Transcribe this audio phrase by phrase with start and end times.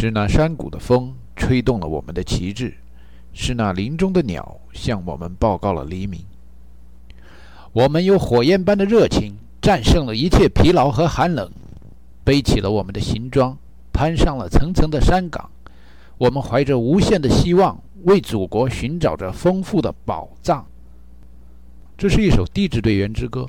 [0.00, 2.72] 是那山谷的风吹动了我们的旗帜，
[3.34, 6.24] 是那林中的鸟向我们报告了黎明。
[7.74, 11.50] 我们有火焰般的热情，战胜了一切疲劳和寒冷，
[12.24, 13.54] 背起了我们的行装，
[13.92, 15.50] 攀上了层层的山岗。
[16.16, 20.64] 我们怀着无限的希望，为祖国寻找着丰富的宝藏。
[21.98, 23.46] 这是一首地质队员之歌。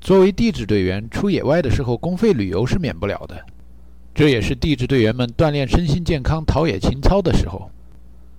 [0.00, 3.44] 作为地质队员，出野外的时候，公费旅游是免不了的。
[4.14, 7.70] 这也是地质队员们锻炼身心健康、陶冶情操的时候。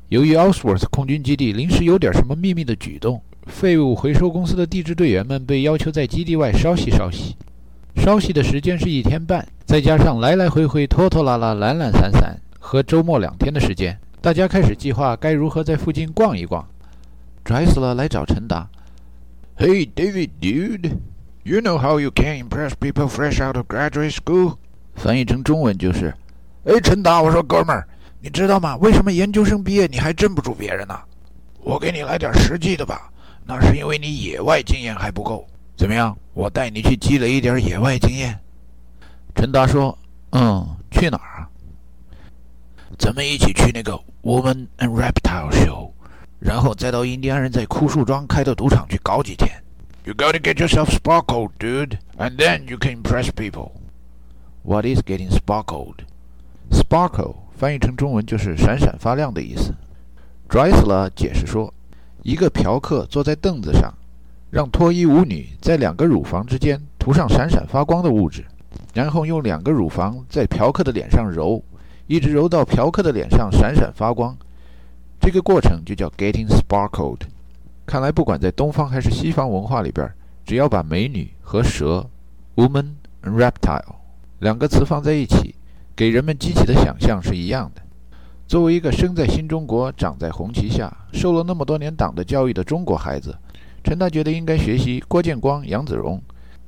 [0.09, 3.21] 由于 o s w o r t h 空军基地临时有点什么秘密的举动。
[3.48, 7.35] 废物回收公司的地质队员们被要求在基地外稍息稍息，
[7.95, 16.65] 稍息的时间是一天半，再加上来来回回拖拖拉拉、懒懒散散和周末两天的时间，大家开始计划该如何在附近逛一逛。
[17.43, 18.70] 拽死了来找陈达。
[19.57, 20.91] Hey David, dude,
[21.43, 24.57] you know how you can impress people fresh out of graduate school？
[24.95, 26.13] 翻译成中文就是：
[26.65, 27.88] 哎，陈达，我说哥们儿，
[28.21, 28.77] 你知道吗？
[28.77, 30.99] 为什么研究生毕业你还镇不住别人呢？
[31.62, 33.09] 我给你来点实际的吧。
[33.45, 35.45] 那是因为你野外经验还不够，
[35.76, 36.18] 怎么样？
[36.34, 38.40] 我带你去积累一点野外经验。
[39.35, 39.98] 陈达说
[40.31, 41.49] ：“嗯，去哪儿啊？
[42.98, 45.91] 咱们一起去那个 Woman and Reptile Show，
[46.40, 49.49] 然后再到印第安人在枯树庄开的赌场去搞几天。
[50.05, 53.71] You gotta get yourself sparkled, dude, and then you can impress people.
[54.63, 55.99] What is getting sparkled?
[56.71, 59.73] Sparkle 翻译成中文就是闪闪发亮的意思。
[60.49, 61.73] Drysler 解释说。”
[62.23, 63.93] 一个嫖客坐在凳子上，
[64.50, 68.45] 让脱衣舞女在两个乳房之间涂上闪闪发光的物质，
[68.94, 71.61] 然后用两个乳房在嫖客的脸上揉，
[72.07, 74.38] 一直揉到嫖客的脸上闪闪发光。
[75.19, 77.19] 这个过程就叫 getting sparkled。
[77.85, 80.09] 看来，不管在东方还是西方文化里边，
[80.45, 82.09] 只要把美女和蛇
[82.56, 83.95] （woman and reptile）
[84.44, 85.56] 两个词放在一起，
[85.96, 87.81] 给人们激起的想象是一样的。
[88.46, 93.34] 作为一个生在新中国、长在红旗下、受了那么多年党的教育的中国孩子，
[93.86, 96.22] 陈大觉得应该学习郭建光、杨子荣、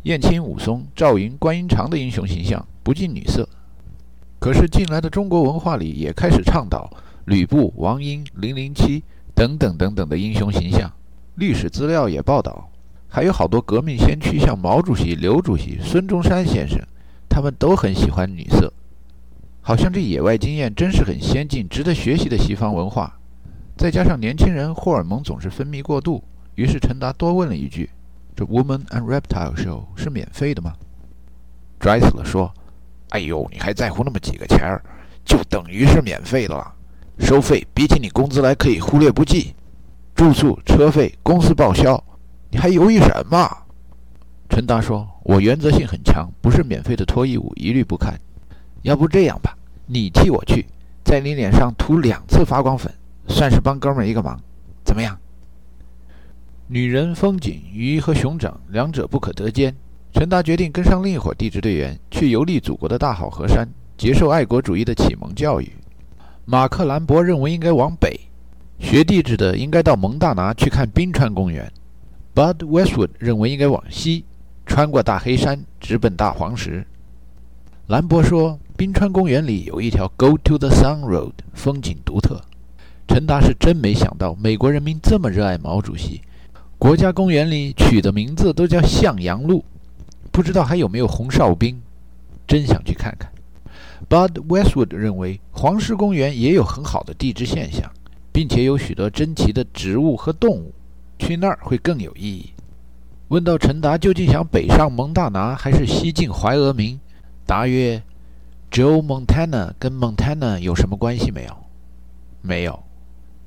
[0.03, 3.45] 燕青、武松、赵云、关云长的英雄形象，不近女色。
[4.39, 6.89] 可是近来的中国文化里也开始倡导
[7.25, 9.03] 吕布、王英、零零七
[9.35, 10.89] 等等等等的英雄形象。
[11.35, 12.69] 历史资料也报道，
[13.09, 16.79] 还有好多革命先驱，像毛主席、刘主席、孙中山先生，
[17.35, 18.71] 他们都很喜欢女色。
[19.59, 23.13] 好像这野外经验真是很先进、值得学习的西方文化，
[23.75, 26.23] 再加上年轻人荷尔蒙总是分泌过度，
[26.55, 27.89] 于是陈达多问了一句
[28.37, 30.75] ：“这 Woman and Reptile Show 是免费的吗？”
[31.77, 32.53] Drysdale 说
[33.11, 34.81] ：“哎呦，你还在乎那么几个钱儿，
[35.25, 36.73] 就等于是免费的了。
[37.19, 39.53] 收费比起你工资来可以忽略不计，
[40.15, 42.01] 住宿、车费公司报销，
[42.49, 43.45] 你还犹豫什么？”
[44.49, 48.13] 陈达说：“我原则性很强，不是免费的脱衣舞一律不看。”
[48.83, 49.57] 要不这样吧，
[49.87, 50.65] 你替我去，
[51.03, 52.93] 在你脸上涂两次发光粉，
[53.27, 54.39] 算是帮哥们儿一个忙，
[54.83, 55.17] 怎么样？
[56.67, 59.75] 女人、风景、鱼和熊掌，两者不可得兼。
[60.13, 63.67] 陈达决定跟上另一伙地质队员，去游历祖国的大好河山，
[63.97, 65.69] 接受爱国主义的启蒙教育。
[66.45, 68.19] 马克·兰博认为应该往北，
[68.79, 71.71] 学地质的应该到蒙大拿去看冰川公园。
[72.33, 74.25] Bud Westwood 认为应该往西，
[74.65, 76.85] 穿过大黑山，直奔大黄石。
[77.87, 78.59] 兰博说。
[78.77, 82.41] 冰川公园里有一条 Go to the Sun Road，风景独特。
[83.07, 86.19] 陈达是真没想到，美国人民这么热爱毛主席，
[86.77, 89.63] 国家公园里取的名字都叫向阳路。
[90.29, 91.81] 不知道还有没有红哨兵，
[92.45, 93.31] 真想去看看。
[94.09, 97.89] Bud Westwood 认为黄石公园也有很好的地质现象，
[98.33, 100.73] 并且有许多珍奇的植物和动物，
[101.17, 102.49] 去那儿会更有意义。
[103.29, 106.99] 问到陈达究竟想北上蒙大拿还是西进怀俄明，
[107.45, 108.01] 答曰。
[108.71, 111.57] Joe Montana 跟 Montana 有什么关系没有？
[112.41, 112.77] 没有。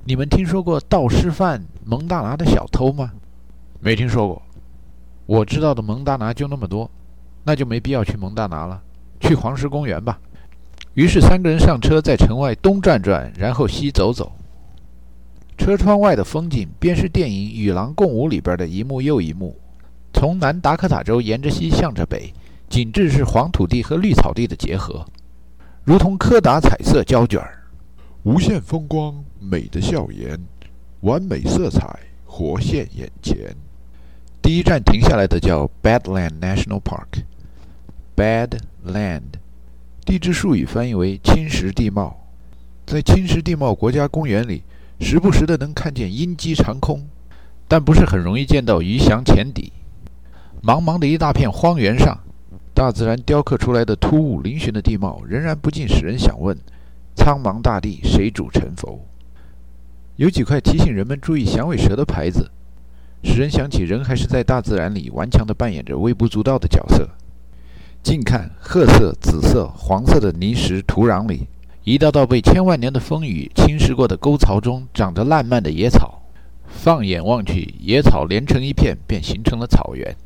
[0.05, 3.12] 你们听说过盗师犯蒙大拿的小偷吗？
[3.78, 4.43] 没听说过。
[5.27, 6.91] 我知道的蒙大拿就那么多，
[7.44, 8.81] 那就没必要去蒙大拿了，
[9.21, 10.19] 去黄石公园吧。
[10.94, 14.32] 于是三个人上车，在城外东转转，然后西走走。
[15.58, 19.55] 车窗外的风景，便是电影《与狼共舞》里边的一幕又一幕。
[20.19, 22.35] 从南达科塔州沿着西向着北，
[22.69, 25.06] 景致是黄土地和绿草地的结合。
[25.85, 27.62] 如同柯达彩色胶卷儿，
[28.25, 30.37] 无限风光，美的笑颜，
[31.03, 33.55] 完美色彩活现眼前。
[34.43, 37.23] 第一站停下来的叫 Badland National Park。
[38.17, 39.38] Badland，
[40.05, 42.26] 地质术语翻译为侵蚀地貌。
[42.85, 44.64] 在侵蚀地貌国家公园里，
[44.99, 47.06] 时不时的能看见鹰击长空，
[47.69, 49.73] 但不是很容易见到鱼翔浅底。
[50.62, 52.19] 茫茫的一大片荒原上。
[52.75, 56.56] 大自然雕刻出来的突兀嶙峋的地貌，仍然不禁使人想问：
[57.16, 59.00] 苍茫大地，谁主沉浮？
[60.14, 62.49] 有几块提醒人们注意响尾蛇的牌子，
[63.25, 67.08] 使人想起人还是在大自然里顽强地扮演着微不足道的角色。
[68.00, 71.49] 近看，褐色、紫色、黄色的泥石土壤里，
[71.82, 76.22] 一道道被千万年的风雨侵蚀过的沟槽中，长着烂漫的野草。
[76.69, 80.16] 放眼望去，野草连成一片，便形成了草原。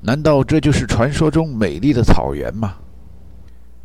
[0.00, 2.74] 难道这就是传说中美丽的草原吗？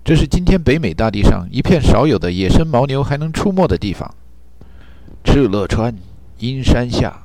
[0.04, 4.12] 这是今天北美大地上一片少有的野生牦牛还能出没的地方。
[5.24, 5.96] 敕勒川，
[6.40, 7.22] 阴山下，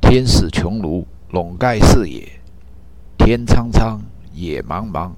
[0.00, 2.28] 天似穹庐，笼盖四野。
[3.18, 4.00] 天苍苍，
[4.32, 5.10] 野茫茫，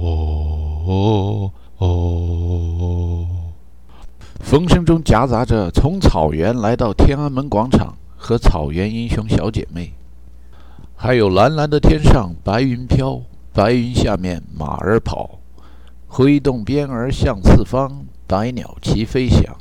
[0.00, 0.04] 哦
[0.86, 1.84] 哦哦哦
[2.80, 3.26] 哦
[4.40, 9.92] 风声中夹杂着从草原来到天安门广场和草原英雄小姐妹，
[10.94, 13.20] 还有蓝蓝的天上白云飘，
[13.52, 15.35] 白云下面马儿跑。
[16.16, 19.54] 挥动鞭儿向四方，百鸟齐飞翔。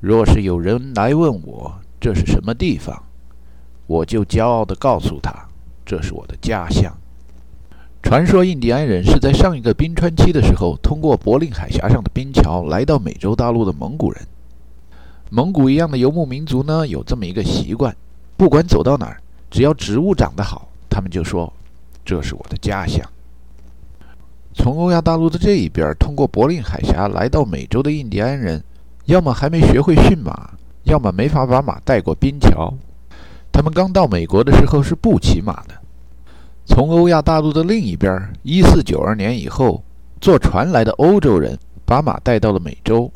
[0.00, 1.70] 若是有人来问我
[2.00, 3.02] 这是什么地方，
[3.86, 5.30] 我就骄傲地告诉他，
[5.84, 6.90] 这是我的家乡。
[8.02, 14.26] 传说印第安人是在上一个冰川期的时候，通过柏林海峡上的冰桥来到美洲大陆的蒙古人。
[15.28, 17.94] 蒙古一样的游牧民族呢，有这么一个习惯：
[18.34, 19.20] 不管走到哪儿，
[19.50, 21.52] 只要植物长得好，他们就说
[22.02, 23.06] 这是我的家乡。
[24.52, 28.62] 从欧亚大陆的这一边通过柏林海峡来到美洲的印第安人，
[29.06, 30.50] 要么还没学会驯马，
[30.84, 32.74] 要么没法把马带过冰桥。
[33.52, 35.74] 他们刚到美国的时候是不骑马的。
[36.66, 39.82] 从欧亚大陆的另一边，一四九二年以后，
[40.20, 43.10] 坐船来的欧洲人把马带到了美洲。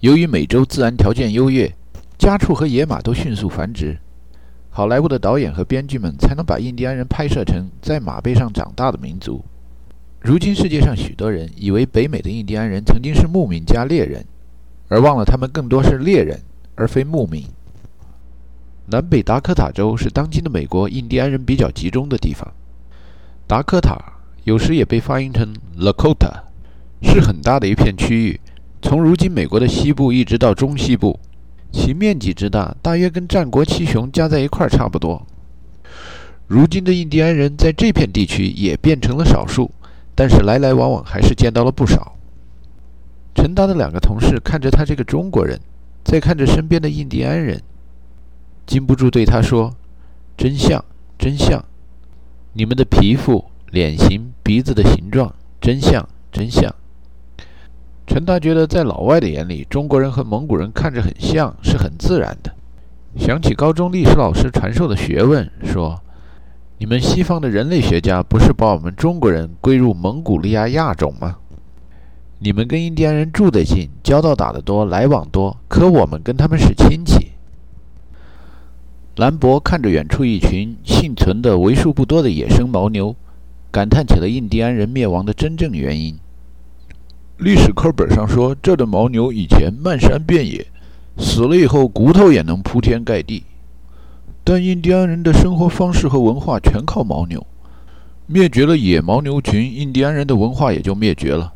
[0.00, 1.72] 由于美洲自然条件优越，
[2.18, 3.98] 家畜和野马都迅速繁殖，
[4.70, 9.42] 好莱坞的导演和编剧们才能把印第安人拍摄成在马背上长大的民族。
[10.20, 14.24] 如今，世界上许多人以为北美的印第安人曾经是牧民加猎人，
[14.88, 16.40] 而忘了他们更多是猎人
[16.74, 17.44] 而非牧民。
[18.86, 22.52] 南北达科塔州是当今的美国印第安人比较集中的地方。
[23.46, 23.96] 达科塔
[24.42, 26.42] 有时也被发音成 Lakota，
[27.00, 28.40] 是很大的一片区域，
[28.82, 31.20] 从如今美国的西部一直到中西部，
[31.70, 35.24] 其面积之大，大约跟战国七雄加在一块儿差不多。
[36.48, 39.70] 如今的印第安人在这片地区也变成了少数。
[40.18, 42.16] 但是来来往往还是见到了不少。
[43.36, 45.60] 陈达的两个同事看着他这个中国人，
[46.02, 47.62] 再看着身边的印第安人，
[48.66, 49.72] 禁不住对他说
[50.36, 50.84] ：“真像，
[51.16, 51.64] 真像！
[52.52, 56.74] 你们的皮肤、脸型、鼻子的形状，真像，真像。”
[58.04, 62.52] 陈达觉得，在老外的眼里，中国人和蒙古人看着很像，是很自然的。
[63.16, 66.02] 想起高中历史老师传授的学问，说。
[66.80, 71.36] 你们西方的人类学家不是把我们中国人归入蒙古利亚亚种吗？
[72.38, 77.32] 你们跟印第安人住得近，交道打得多，来往多，可我们跟他们是亲戚。
[79.16, 83.16] 兰博看着远处一群幸存的为数不多的野生牦牛，
[83.72, 86.16] 感叹起了印第安人灭亡的真正原因。
[87.38, 90.64] 历史课本上说，这的牦牛以前漫山遍野，
[91.16, 93.42] 死了以后骨头也能铺天盖地。
[94.50, 97.46] 但印第安人的生活方式和文化全靠牦牛，
[98.24, 101.52] 灭绝了野牦牛群，印第安人的文化也就灭绝了。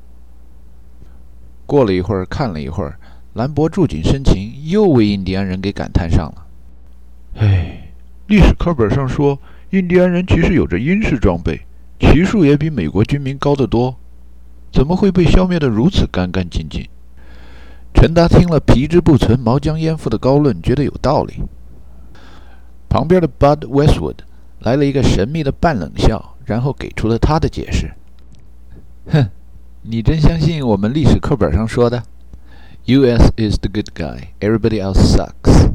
[1.65, 2.99] 过了一会儿，看了一会儿，
[3.33, 6.47] 兰博触景生情，又为印第安人给感叹上了。
[7.37, 7.89] 唉，
[8.27, 9.39] 历史课本上说，
[9.71, 11.63] 印第安人其实有着英式装备，
[11.99, 13.97] 骑术也比美国军民高得多，
[14.71, 16.87] 怎么会被消灭得如此干干净净？
[17.95, 21.41] 陈达听了皮之不存，毛将焉附的高论，觉得有道理。
[22.93, 24.17] 旁边的 Bud Westwood
[24.61, 27.91] 来了一个神秘的半冷笑，然后给出了他的解释
[29.11, 29.31] ：“哼，
[29.81, 32.03] 你真相信我们历史课本上说的
[32.85, 33.33] ？U.S.
[33.39, 35.71] is the good guy, everybody else sucks。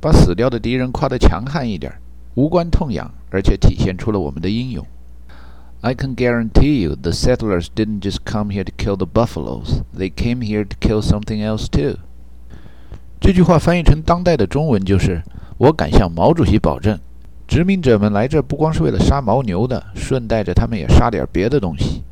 [0.00, 1.94] 把死掉的敌人夸得强悍一点，
[2.34, 4.84] 无关痛痒，而且体现出了我们的英勇。
[5.80, 10.40] I can guarantee you the settlers didn't just come here to kill the buffaloes; they came
[10.40, 12.00] here to kill something else too。”
[13.22, 15.22] 这句话翻译成当代的中文就是。
[15.60, 16.98] 我敢向毛主席保证，
[17.46, 22.02] 殖民者们来这不光是为了杀牦牛的，顺带着他们也杀点别的东西。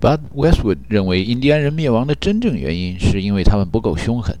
[0.00, 4.38] But Westwood 认为，印第安人灭亡的真正原因是因为他们不够凶狠。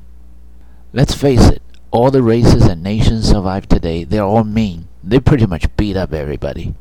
[0.94, 1.60] Let's face it,
[1.90, 4.04] All the races and nations survive today.
[4.04, 4.84] They're all mean.
[5.02, 6.72] They pretty much beat up everybody.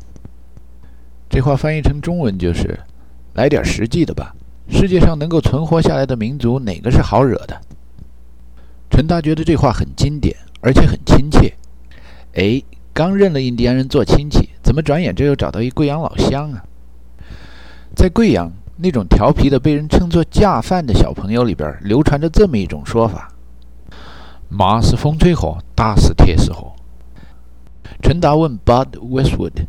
[1.30, 2.80] 这话翻译成中文就是
[3.34, 4.36] ：“来点实际的吧，
[4.68, 7.62] 世界上能够存活下来的民族哪个是好惹的？”
[8.92, 11.54] 陈达觉得这话很经典，而且很亲切。
[12.34, 12.60] 哎，
[12.92, 16.66] 刚认了印第安人做亲戚，怎么转眼这又找到一贵阳老乡啊？
[17.96, 23.32] 在贵阳，那种调皮的被人称作“架饭”的小朋友里边，流传着这么一种说法。
[24.50, 26.74] 马是风吹火，打是铁丝火。
[28.02, 29.68] 陈达问 Bud Westwood：“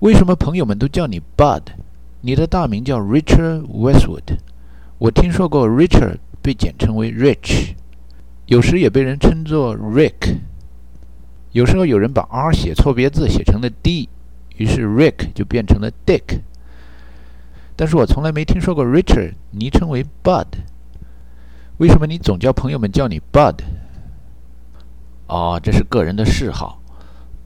[0.00, 1.62] 为什么朋友们都叫你 Bud？
[2.20, 4.38] 你的大名叫 Richard Westwood。
[4.98, 7.74] 我听说过 Richard 被简称为 Rich，
[8.50, 10.38] 有时也被人称作 Rick。
[11.52, 14.08] 有时候有人把 R 写错别字，写成了 D，
[14.56, 16.40] 于是 Rick 就变成了 Dick。
[17.76, 20.46] 但是我从来没听说过 Richard 昵称为 Bud。
[21.78, 23.54] 为什么你总叫朋友们叫你 Bud？”
[25.28, 26.82] 哦，这是个人的嗜好。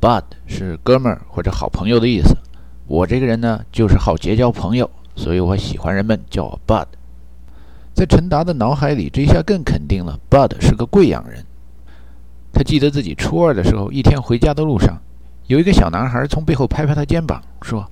[0.00, 2.34] Bud 是哥们儿或者好朋友的意思。
[2.86, 6.86] 我这个人呢，就是好结交朋友，所以我喜欢人们叫我 Bud。
[7.94, 11.46] 在陈达的脑海里，这一下更肯定了，Bud 是个贵阳人。
[12.52, 15.00] 他记得自己初二的时候，一天回家的路上，
[15.46, 17.88] 有一个小男孩从背后拍拍他肩膀，说：“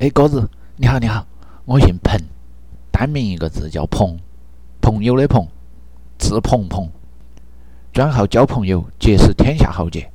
[0.00, 1.26] 哎，狗子，你好，你好，
[1.66, 2.18] 我姓彭，
[2.90, 4.16] 单名一个字叫朋，
[4.80, 5.46] 朋友的朋，
[6.18, 6.88] 字鹏鹏。”
[7.92, 10.10] 专好交朋友，结识天下豪杰。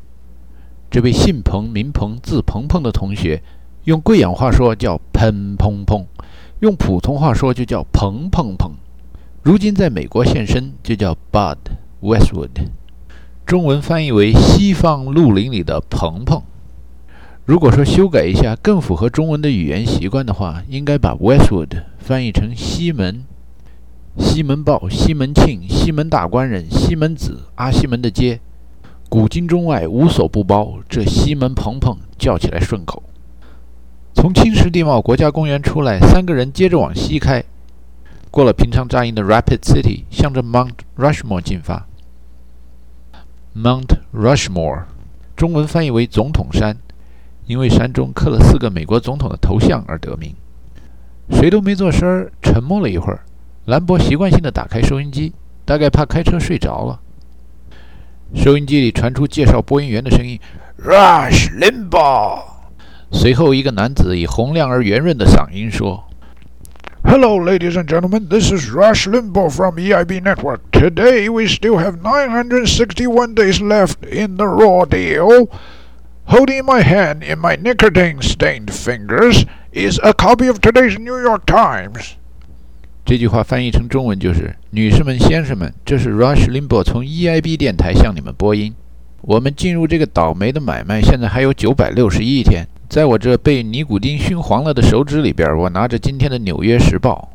[0.89, 3.43] 这位姓彭、名彭、字鹏鹏的同学，
[3.83, 6.07] 用贵阳话说叫“彭鹏鹏”，
[6.61, 8.71] 用普通话说就叫“彭鹏鹏”。
[9.45, 11.57] 如今在美国现身，就叫 Bud
[12.01, 12.49] Westwood，
[13.45, 16.41] 中文翻译为“西方绿林里的鹏鹏”。
[17.45, 23.23] 如果说修改一下更符合中文的语言习惯的话，应该把 Westwood 翻译成西门。
[24.17, 28.39] 西门豹、西门庆、西门大官人、西门子、阿西门的街，
[29.09, 30.79] 古今中外无所不包。
[30.89, 33.03] 这西门鹏鹏叫起来顺口。
[34.15, 37.43] 从青石地貌国家公园出来，三个人接着往西开，
[38.35, 41.87] 过了平常扎营的 Rapid City，向着 Mount Rushmore 进发。
[43.55, 44.83] Mount Rushmore，
[45.37, 46.75] 中文翻译为总统山，
[47.45, 50.35] 因为山中刻了四个美国总统的头像而得名。
[51.29, 53.21] 谁都没做声儿，沉默了一会儿。
[53.67, 55.31] 兰博习惯性的打开收音机，
[55.63, 56.99] 大概怕开车睡着了。
[58.35, 60.37] 收音机里传出介绍播音员的声音
[60.83, 62.43] ：“Rush Limbaugh。”
[63.13, 66.03] 随后，一个男子以洪亮而圆润的嗓音说
[67.04, 68.28] ：“Hello, ladies and gentlemen.
[68.28, 70.70] This is Rush Limbaugh from EIB Network.
[70.70, 75.48] Today we still have 961 days left in the raw deal.
[76.26, 82.16] Holding my hand in my nicotine-stained fingers is a copy of today's New York Times.”
[83.04, 88.74] 这句话翻译成中文就是：“女士们、先生们，这是 Rush Limbaugh 从 EIB 电台向你们播音。
[89.22, 92.66] 我们进入这个倒霉的买卖，现在还有九百六十一天。
[92.87, 97.29] 在我这被尼古丁熏黄了的手指里边，我拿着今天的《纽约时报》。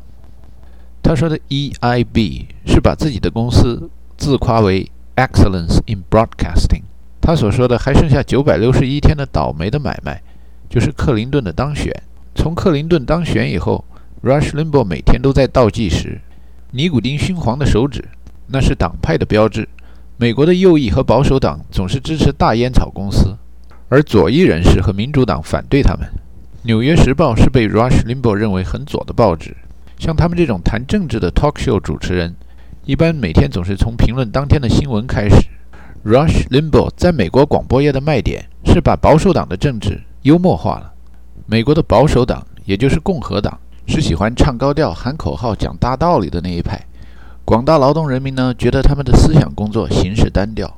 [1.03, 6.83] 他说的 EIB 是把自己的公司自夸为 Excellence in Broadcasting。
[7.21, 10.21] 他所说的还剩下九百六十一天的倒霉的买卖，
[10.69, 11.91] 就是克林顿的当选。
[12.33, 13.83] 从克林顿当选以后。”
[14.23, 16.21] Rush Limbaugh 每天都在倒计时。
[16.69, 18.07] 尼古丁熏黄的手指，
[18.45, 19.67] 那是党派的标志。
[20.17, 23.35] 美国的右翼和保守党总是支持大烟草公司，
[23.91, 26.07] 而左翼人士和民主党反对他们。
[26.61, 29.53] 《纽约时报》是被 Rush Limbaugh 认为很左的报纸。
[29.99, 32.33] 像他们这种谈政治的 talk show 主持人，
[32.85, 35.45] 一般每天总是从评论当天的新闻开始。
[36.05, 40.93] Rush Limbaugh 在美国广播业的卖点是把保守党的政治幽默化了。
[41.45, 43.59] 美国的保守党，也就是共和党。
[43.87, 46.79] 是喜欢唱高调、喊口号、讲大道理的那一派。
[47.43, 50.73] 广大劳动人民呢，觉得他们的思想工作形式单调。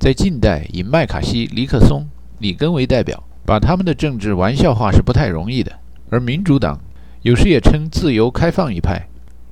[0.00, 2.08] 在近代，以麦卡锡、尼克松、
[2.40, 5.72] 里根为代表，把他们的政治玩笑化是不太容易的。
[6.10, 6.80] 而民主党
[7.22, 9.06] 有时也称自由开放一派，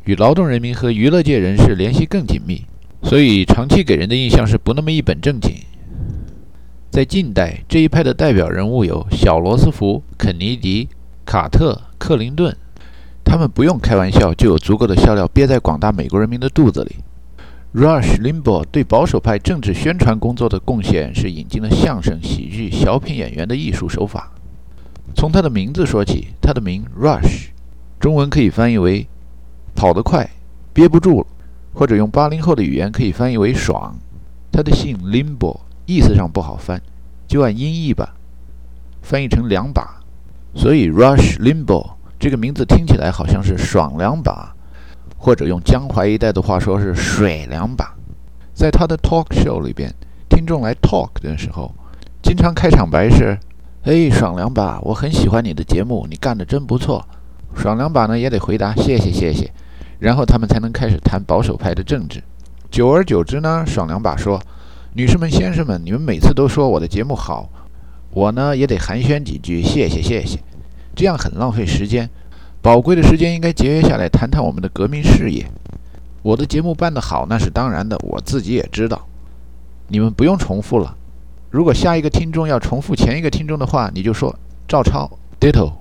[0.05, 2.65] 与劳动人民和娱乐界人士联系更紧密，
[3.03, 5.55] 所以长期给人的印象是不那么一本正经。
[6.91, 10.89] 在近代，这一派的代表人物有小罗斯福、肯尼迪、
[11.25, 12.57] 卡特、克林顿。
[13.23, 16.97] 他们不用开玩笑，就有足够的笑料憋在广大美国人民的肚子里。
[17.75, 24.33] Rush Limbaugh 对保守派政治宣传工作的贡献是引进了相声、喜剧、小品演员的艺术手法。
[25.15, 27.49] 从他的名字说起，他的名 Rush，
[28.01, 29.07] 中文可以翻译为
[29.77, 30.29] “跑得快，
[30.73, 31.27] 憋不住了”，
[31.75, 33.95] 或者用八零后的语言可以翻译为“爽”。
[34.51, 36.81] 他的姓 Limbaugh，意思上不好翻，
[37.27, 38.15] 就按音译吧，
[39.03, 40.01] 翻译成“两把”。
[40.57, 41.91] 所以 Rush Limbaugh。
[42.19, 44.53] 这个名字听起来好像是爽两把，
[45.19, 47.95] 或者用江淮一带的话说是水两把。
[48.55, 49.93] 在他的 talk show 里边，
[50.31, 51.75] 听众来 talk 的时候，
[52.23, 53.39] 经常开场白是
[53.85, 57.07] ：“嘿，爽两把，我很喜欢你的节目，你干得真不错。”
[57.55, 59.53] 爽两把呢也得回答：“谢谢，谢谢。”
[59.99, 62.23] 然后他们才能开始谈保守派的政治。
[62.71, 64.41] 久而久之呢，爽两把说
[64.95, 67.49] ：“女士们、先生们，你们每次都说我的节目好，
[68.11, 70.39] 我呢也得寒暄几句，谢谢，谢谢。
[70.95, 72.11] 这样很浪费时间，
[72.69, 75.51] 宝贵的时间应该节约下来，谈谈我们的革命事业。
[76.21, 79.07] 我的节目办得好，那是当然的，我自己也知道。
[79.87, 80.95] 你们不用重复了。
[81.49, 85.11] 如果下一个听众要重复前一个听众的话，你就说照抄
[85.41, 85.73] ditto。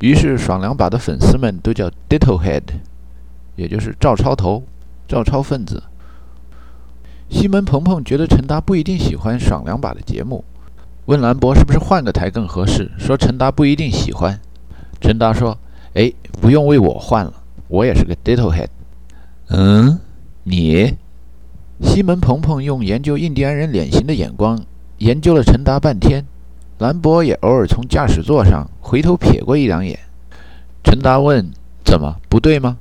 [0.00, 2.62] 于是爽两把的粉丝们都叫 ditto head。”
[3.54, 4.62] 也就是照抄头、
[5.06, 5.82] 照抄分子。
[7.28, 10.42] 西门鹏鹏觉得陈达不一定喜欢爽两把的节目，
[11.04, 12.90] 问兰博是不是换个台更合适。
[12.98, 14.40] 说陈达不一定喜欢。
[15.02, 15.58] 陈达说
[15.94, 17.32] ：“哎，不用为我换了，
[17.68, 18.68] 我也是个 ditto head。”
[19.48, 19.98] 嗯，
[20.44, 20.94] 你？
[21.82, 24.62] 西门鹏鹏用研究印第安人脸型的眼光
[24.98, 26.24] 研究了陈达半天。
[26.78, 29.98] 兰博也偶尔从驾驶座上回头瞥过一两眼。
[30.82, 31.50] 陈达问
[31.84, 32.78] ：“怎么不对吗？”